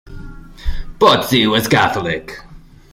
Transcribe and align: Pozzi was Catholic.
Pozzi 0.97 1.45
was 1.47 1.67
Catholic. 1.67 2.33